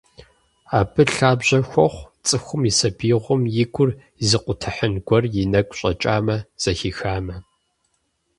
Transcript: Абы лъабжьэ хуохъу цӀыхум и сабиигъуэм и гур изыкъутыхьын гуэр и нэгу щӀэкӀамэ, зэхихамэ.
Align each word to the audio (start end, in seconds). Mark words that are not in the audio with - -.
Абы 0.79 1.03
лъабжьэ 1.15 1.59
хуохъу 1.69 2.09
цӀыхум 2.27 2.61
и 2.69 2.71
сабиигъуэм 2.77 3.41
и 3.63 3.65
гур 3.73 3.89
изыкъутыхьын 4.23 4.93
гуэр 5.05 5.23
и 5.41 5.43
нэгу 5.51 5.75
щӀэкӀамэ, 5.79 6.37
зэхихамэ. 6.61 7.35